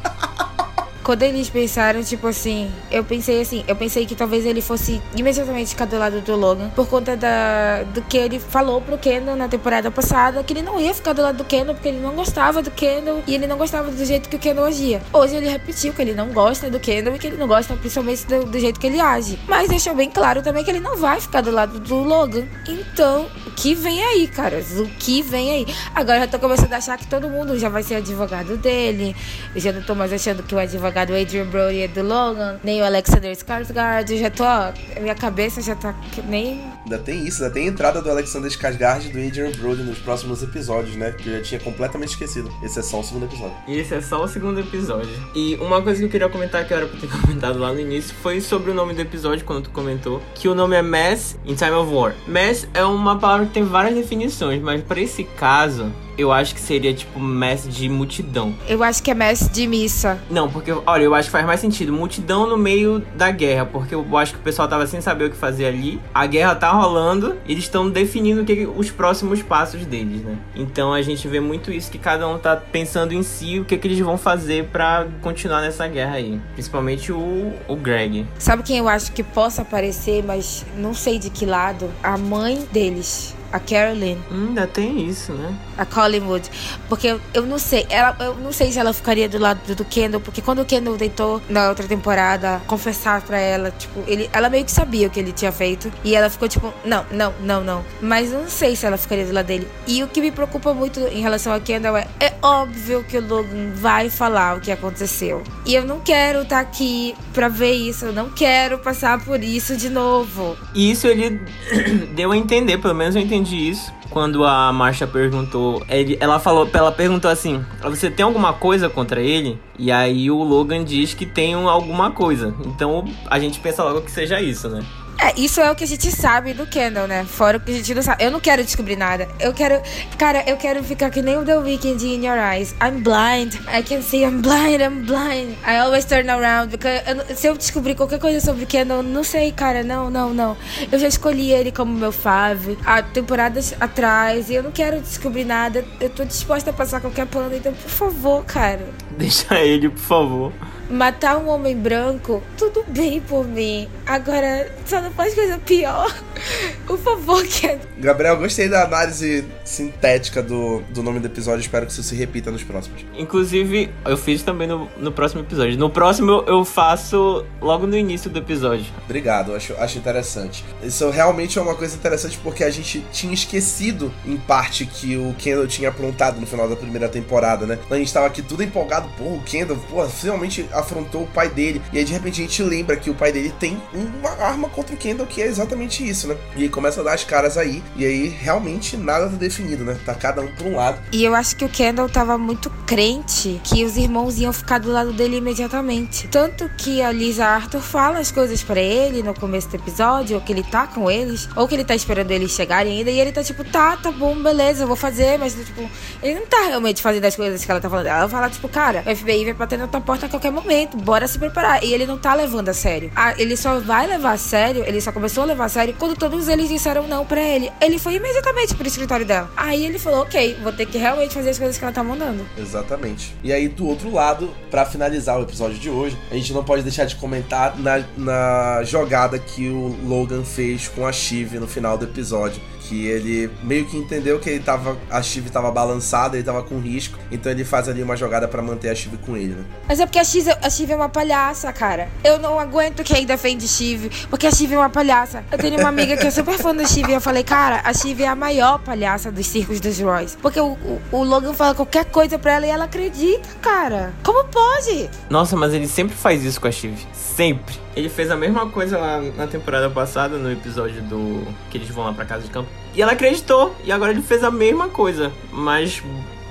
[1.06, 5.70] Quando eles pensaram, tipo assim, eu pensei assim, eu pensei que talvez ele fosse imediatamente
[5.70, 9.46] ficar do lado do Logan, por conta da, do que ele falou pro Kendall na
[9.46, 12.60] temporada passada, que ele não ia ficar do lado do Kendall porque ele não gostava
[12.60, 15.00] do Kendall e ele não gostava do jeito que o Kendall agia.
[15.12, 18.26] Hoje ele repetiu que ele não gosta do Kendall e que ele não gosta principalmente
[18.26, 19.38] do, do jeito que ele age.
[19.46, 22.48] Mas deixou bem claro também que ele não vai ficar do lado do Logan.
[22.66, 24.78] Então, que vem aí, caras?
[24.78, 25.66] O que vem aí?
[25.94, 29.16] Agora eu já tô começando a achar que todo mundo já vai ser advogado dele.
[29.54, 32.60] Eu já não tô mais achando que o advogado do Adrian Brody e do Logan,
[32.62, 34.10] nem o Alexander Skarsgård.
[34.10, 36.60] Eu já tô, ó, minha cabeça já tá que nem.
[36.84, 39.98] Ainda tem isso, ainda tem a entrada do Alexander Skarsgård e do Adrian Brody nos
[39.98, 41.12] próximos episódios, né?
[41.12, 42.52] Que eu já tinha completamente esquecido.
[42.62, 43.56] Esse é só o segundo episódio.
[43.66, 45.10] E esse é só o segundo episódio.
[45.34, 48.14] E uma coisa que eu queria comentar que era pra ter comentado lá no início
[48.22, 51.54] foi sobre o nome do episódio, quando tu comentou, que o nome é Mass in
[51.54, 52.14] Time of War.
[52.26, 56.60] Mass é uma palavra que tem várias definições, mas para esse caso, eu acho que
[56.60, 58.54] seria tipo mass de multidão.
[58.68, 60.18] Eu acho que é mass de missa.
[60.30, 61.92] Não, porque, olha, eu acho que faz mais sentido.
[61.92, 65.30] Multidão no meio da guerra, porque eu acho que o pessoal tava sem saber o
[65.30, 66.00] que fazer ali.
[66.14, 70.36] A guerra tá rolando, eles estão definindo que, os próximos passos deles, né?
[70.54, 73.76] Então a gente vê muito isso, que cada um tá pensando em si o que,
[73.76, 76.40] que eles vão fazer para continuar nessa guerra aí.
[76.54, 78.26] Principalmente o, o Greg.
[78.38, 81.90] Sabe quem eu acho que possa aparecer, mas não sei de que lado?
[82.02, 84.16] A mãe deles a Carolyn.
[84.30, 85.54] Hum, ainda tem isso, né?
[85.76, 86.50] A Collingwood.
[86.88, 89.84] Porque eu, eu não sei, ela, eu não sei se ela ficaria do lado do
[89.84, 94.48] Kendall, porque quando o Kendall deitou na outra temporada confessar pra ela, tipo, ele, ela
[94.48, 95.92] meio que sabia o que ele tinha feito.
[96.04, 97.84] E ela ficou tipo, não, não, não, não.
[98.00, 99.68] Mas eu não sei se ela ficaria do lado dele.
[99.86, 103.26] E o que me preocupa muito em relação a Kendall é, é óbvio que o
[103.26, 105.42] Logan vai falar o que aconteceu.
[105.64, 108.06] E eu não quero estar tá aqui pra ver isso.
[108.06, 110.56] Eu não quero passar por isso de novo.
[110.74, 111.40] Isso ele
[112.14, 115.84] deu a entender, pelo menos eu entendi entendi isso quando a Marcia perguntou.
[116.18, 119.58] Ela falou, ela perguntou assim: Você tem alguma coisa contra ele?
[119.78, 122.54] E aí o Logan diz que tem alguma coisa.
[122.64, 124.82] Então a gente pensa logo que seja isso, né?
[125.18, 127.24] É, isso é o que a gente sabe do Kendall, né?
[127.24, 128.22] Fora o que a gente não sabe.
[128.22, 129.26] Eu não quero descobrir nada.
[129.40, 129.80] Eu quero.
[130.18, 132.74] Cara, eu quero ficar que nem o The Weeknd in Your Eyes.
[132.82, 133.54] I'm blind.
[133.66, 135.56] I can see I'm blind, I'm blind.
[135.66, 136.70] I always turn around.
[136.70, 139.82] Because eu, se eu descobrir qualquer coisa sobre Kendall, não sei, cara.
[139.82, 140.56] Não, não, não.
[140.92, 144.50] Eu já escolhi ele como meu fave há temporadas atrás.
[144.50, 145.84] E eu não quero descobrir nada.
[145.98, 147.54] Eu tô disposta a passar qualquer plano.
[147.56, 148.86] Então, por favor, cara.
[149.16, 150.52] Deixa ele, por favor.
[150.90, 153.88] Matar um homem branco, tudo bem por mim.
[154.06, 156.14] Agora, só não faz coisa pior.
[156.86, 161.60] Por favor, que Gabriel, gostei da análise sintética do, do nome do episódio.
[161.60, 163.04] Espero que isso se repita nos próximos.
[163.16, 165.76] Inclusive, eu fiz também no, no próximo episódio.
[165.76, 168.86] No próximo, eu faço logo no início do episódio.
[169.04, 170.64] Obrigado, acho, acho interessante.
[170.82, 175.34] Isso realmente é uma coisa interessante porque a gente tinha esquecido, em parte, que o
[175.38, 177.78] Kendall tinha aprontado no final da primeira temporada, né?
[177.90, 179.08] A gente tava aqui tudo empolgado.
[179.18, 181.82] Pô, o Kendall, pô, finalmente afrontou o pai dele.
[181.92, 184.94] E aí de repente a gente lembra que o pai dele tem uma arma contra
[184.94, 186.36] o Kendall que é exatamente isso, né?
[186.56, 187.82] E começa a dar as caras aí.
[187.96, 189.98] E aí realmente nada tá definido, né?
[190.04, 191.00] Tá cada um por um lado.
[191.12, 194.90] E eu acho que o Kendall tava muito crente que os irmãos iam ficar do
[194.90, 196.28] lado dele imediatamente.
[196.28, 200.42] Tanto que a Lisa Arthur fala as coisas para ele no começo do episódio, ou
[200.42, 203.10] que ele tá com eles, ou que ele tá esperando eles chegarem ainda.
[203.10, 205.38] E ele tá tipo, tá, tá bom, beleza, eu vou fazer.
[205.38, 205.88] Mas tipo,
[206.22, 208.06] ele não tá realmente fazendo as coisas que ela tá falando.
[208.06, 210.96] Ela fala, tipo, cara, o FBI vai bater na tua porta a qualquer momento momento,
[210.96, 211.82] bora se preparar.
[211.84, 213.10] E ele não tá levando a sério.
[213.14, 216.16] Ah, ele só vai levar a sério, ele só começou a levar a sério quando
[216.16, 217.70] todos eles disseram não pra ele.
[217.80, 219.48] Ele foi imediatamente pro escritório dela.
[219.56, 222.44] Aí ele falou, ok, vou ter que realmente fazer as coisas que ela tá mandando.
[222.58, 223.34] Exatamente.
[223.44, 226.82] E aí, do outro lado, para finalizar o episódio de hoje, a gente não pode
[226.82, 231.96] deixar de comentar na, na jogada que o Logan fez com a Shiv no final
[231.96, 236.44] do episódio que ele meio que entendeu que ele tava, a Chive tava balançada, ele
[236.44, 239.54] tava com risco, então ele faz ali uma jogada para manter a Chive com ele,
[239.54, 239.64] né?
[239.88, 242.08] Mas é porque a Chive, a Chive é uma palhaça, cara.
[242.22, 245.44] Eu não aguento quem defende Chive, porque a Chive é uma palhaça.
[245.50, 247.92] Eu tenho uma amiga que é super fã da Chive e eu falei, cara, a
[247.92, 250.36] Chive é a maior palhaça dos circos dos Royce.
[250.36, 254.12] Porque o, o, o Logan fala qualquer coisa pra ela e ela acredita, cara.
[254.22, 255.10] Como pode?
[255.28, 257.06] Nossa, mas ele sempre faz isso com a Chive.
[257.12, 257.85] Sempre.
[257.96, 261.46] Ele fez a mesma coisa lá na temporada passada, no episódio do.
[261.70, 262.68] que eles vão lá pra casa de campo.
[262.94, 263.74] E ela acreditou.
[263.82, 265.32] E agora ele fez a mesma coisa.
[265.50, 266.02] Mas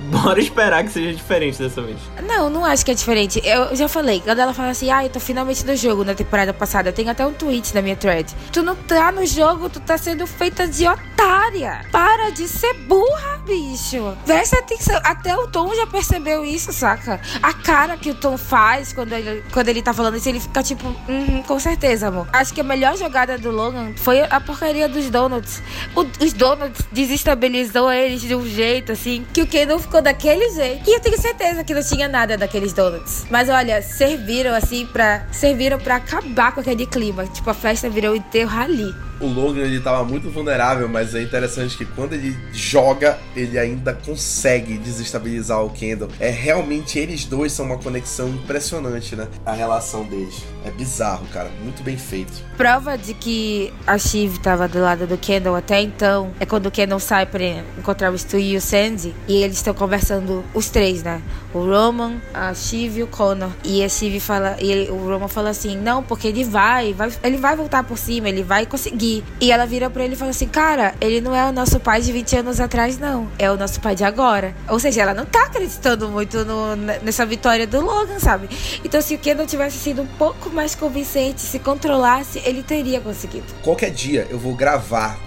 [0.06, 1.98] bora esperar que seja diferente dessa vez.
[2.28, 3.42] Não, não acho que é diferente.
[3.44, 6.54] Eu já falei, quando ela fala assim, ah, eu tô finalmente no jogo na temporada
[6.54, 8.34] passada, tem até um tweet na minha thread.
[8.52, 11.86] Tu não tá no jogo, tu tá sendo feita de otária.
[11.92, 14.16] Para de ser burra, bicho.
[14.26, 15.00] Presta atenção.
[15.04, 17.20] Até o Tom já percebeu isso, saca?
[17.42, 20.64] A cara que o Tom faz quando ele, quando ele tá falando isso, ele fica
[20.64, 22.28] tipo, uhum, com certeza, amor.
[22.32, 25.62] Acho que a melhor jogada do Logan foi a porcaria dos donuts.
[25.96, 30.90] O, os donuts desestabilizou eles de um jeito, assim, que o Kendall ficou daquele jeito.
[30.90, 33.26] E eu tenho certeza que não tinha nada daqueles donuts.
[33.30, 37.26] Mas olha, serviram assim para serviram para acabar com aquele clima.
[37.28, 41.78] Tipo, a festa virou enterro ali o Logan ele tava muito vulnerável, mas é interessante
[41.78, 46.10] que quando ele joga, ele ainda consegue desestabilizar o Kendall.
[46.20, 49.28] É realmente eles dois são uma conexão impressionante, né?
[49.46, 50.44] A relação deles.
[50.66, 51.50] É bizarro, cara.
[51.64, 52.34] Muito bem feito.
[52.58, 56.72] Prova de que a Shiv tava do lado do Kendall até então é quando o
[56.72, 57.44] Kendall sai pra
[57.78, 59.14] encontrar o Stu e o Sandy.
[59.28, 61.22] E eles estão conversando, os três, né?
[61.54, 63.52] O Roman, a Shiv e o Connor.
[63.64, 67.12] E a Shiv fala, e ele, o Roman fala assim: Não, porque ele vai, vai,
[67.24, 70.32] ele vai voltar por cima, ele vai conseguir E ela vira pra ele e fala
[70.32, 73.30] assim: Cara, ele não é o nosso pai de 20 anos atrás, não.
[73.38, 74.56] É o nosso pai de agora.
[74.70, 78.50] Ou seja, ela não tá acreditando muito no, nessa vitória do Logan, sabe?
[78.84, 83.46] Então, se o Kendall tivesse sido um pouco mais convincente, se controlasse, ele teria conseguido.
[83.62, 85.18] Qualquer dia eu vou gravar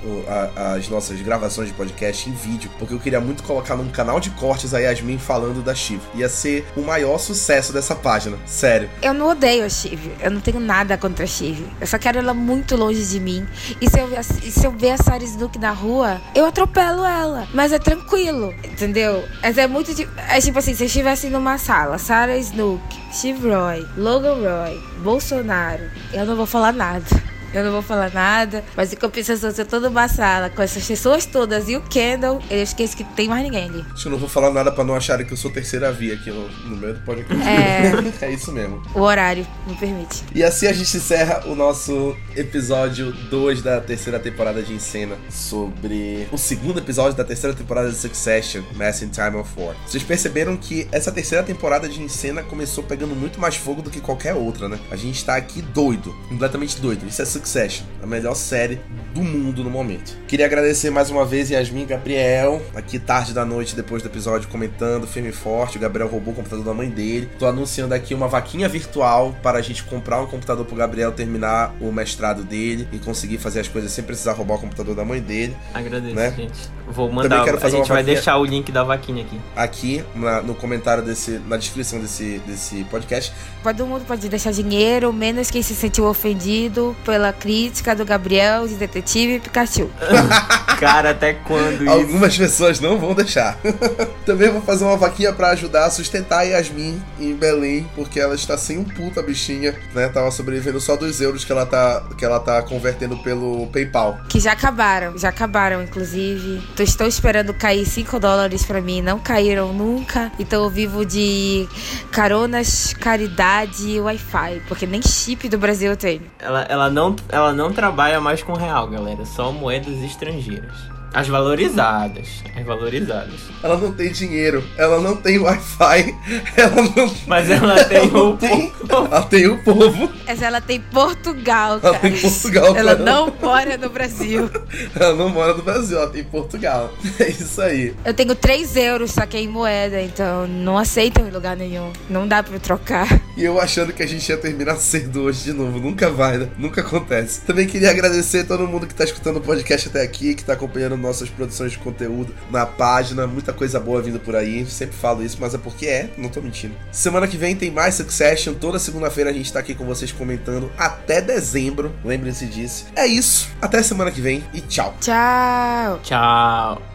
[0.57, 4.20] a, as nossas gravações de podcast em vídeo, porque eu queria muito colocar num canal
[4.20, 6.01] de cortes a Yasmin falando da Shiv.
[6.14, 8.37] Ia ser o maior sucesso dessa página.
[8.46, 8.88] Sério.
[9.03, 10.12] Eu não odeio a Shiv.
[10.20, 11.66] Eu não tenho nada contra a Shiv.
[11.81, 13.46] Eu só quero ela muito longe de mim.
[13.81, 14.09] E se eu,
[14.42, 17.46] e se eu ver a Sarah Snook na rua, eu atropelo ela.
[17.52, 19.24] Mas é tranquilo, entendeu?
[19.42, 19.90] Mas é muito.
[20.28, 25.90] É tipo assim, se eu estivesse numa sala, Sarah Snook, Steve Roy, Logan Roy, Bolsonaro,
[26.12, 27.04] eu não vou falar nada.
[27.53, 30.87] Eu não vou falar nada, mas em compensação, se eu tô numa sala com essas
[30.87, 33.85] pessoas todas e o Kendall, eu esqueço que tem mais ninguém ali.
[33.93, 36.15] Acho que eu não vou falar nada pra não acharem que eu sou terceira via
[36.15, 37.49] aqui no, no meio do podcast.
[37.49, 37.93] É...
[38.27, 38.83] é isso mesmo.
[38.95, 40.25] O horário me permite.
[40.35, 46.29] E assim a gente encerra o nosso episódio 2 da terceira temporada de Encena sobre
[46.31, 49.75] o segundo episódio da terceira temporada de Succession, Mass in Time of War.
[49.87, 54.01] Vocês perceberam que essa terceira temporada de Encena começou pegando muito mais fogo do que
[54.01, 54.79] qualquer outra, né?
[54.91, 57.07] A gente tá aqui doido, completamente doido.
[57.07, 58.81] Isso é Succession, a melhor série
[59.14, 60.16] do mundo no momento.
[60.27, 64.48] Queria agradecer mais uma vez Yasmin e Gabriel, aqui tarde da noite depois do episódio
[64.48, 65.77] comentando, firme e forte.
[65.77, 67.29] O Gabriel roubou o computador da mãe dele.
[67.38, 71.72] Tô anunciando aqui uma vaquinha virtual para a gente comprar um computador pro Gabriel terminar
[71.81, 75.20] o mestrado dele e conseguir fazer as coisas sem precisar roubar o computador da mãe
[75.20, 75.57] dele.
[75.72, 76.33] Agradeço, né?
[76.37, 76.79] gente.
[76.90, 79.40] Vou mandar, quero fazer a gente vai deixar o link da vaquinha aqui.
[79.55, 83.33] Aqui na, no comentário desse, na descrição desse, desse podcast.
[83.62, 88.75] Todo mundo pode deixar dinheiro, menos quem se sentiu ofendido pela crítica do Gabriel de
[88.75, 89.91] Detetive Pikachu.
[90.79, 91.91] Cara, até quando isso?
[91.91, 93.59] Algumas pessoas não vão deixar.
[94.25, 98.35] Também vou fazer uma vaquinha para ajudar a sustentar a Yasmin em Belém, porque ela
[98.35, 100.09] está sem um puta bichinha, né?
[100.09, 104.19] Tava sobrevivendo só dos euros que ela tá, que ela tá convertendo pelo PayPal.
[104.29, 106.62] Que já acabaram, já acabaram, inclusive.
[106.77, 110.31] Tô, estou esperando cair 5 dólares para mim, não caíram nunca.
[110.38, 111.67] Então eu vivo de
[112.12, 116.23] caronas, caridade e Wi-Fi, porque nem chip do Brasil eu tenho.
[116.38, 119.25] Ela, ela não ela não trabalha mais com real, galera.
[119.25, 120.67] Só moedas estrangeiras.
[121.12, 122.42] As valorizadas.
[122.57, 123.40] As valorizadas.
[123.62, 126.14] Ela não tem dinheiro, ela não tem Wi-Fi,
[126.57, 127.14] ela não.
[127.27, 130.11] Mas ela tem ela o tem, Ela tem o povo.
[130.27, 131.97] Mas ela tem Portugal, cara.
[131.97, 134.51] Ela tem Portugal, Ela não mora no Brasil.
[134.94, 136.92] ela não mora no Brasil, ela tem Portugal.
[137.18, 137.94] É isso aí.
[138.05, 141.92] Eu tenho 3 euros, só que é em moeda, então não aceitam em lugar nenhum.
[142.09, 143.21] Não dá pra trocar.
[143.37, 145.79] E eu achando que a gente ia terminar cedo hoje de novo.
[145.81, 146.49] Nunca vai, né?
[146.59, 147.40] Nunca acontece.
[147.42, 150.53] Também queria agradecer a todo mundo que tá escutando o podcast até aqui, que tá
[150.53, 153.27] acompanhando nossas produções de conteúdo na página.
[153.27, 154.67] Muita coisa boa vindo por aí.
[154.67, 156.75] Sempre falo isso, mas é porque é, não tô mentindo.
[156.93, 158.55] Semana que vem tem mais Succession.
[158.55, 161.95] Toda segunda-feira a gente tá aqui com vocês comentando até dezembro.
[162.05, 162.87] Lembrem-se disso.
[162.95, 163.49] É isso.
[163.61, 164.95] Até semana que vem e tchau.
[165.01, 166.01] Tchau.
[166.03, 166.88] Tchau.